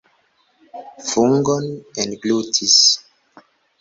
Fungon 1.09 1.67
englutis! 2.05 2.75